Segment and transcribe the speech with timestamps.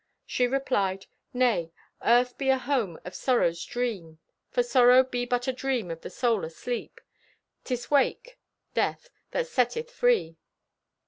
[0.25, 1.71] She replied: "Nay.
[2.03, 4.17] Earth be a home of sorrow's dream.
[4.49, 6.99] For sorrow be but dream of the soul asleep.
[7.65, 8.39] 'Tis wake
[8.73, 10.37] (death) that setteth free."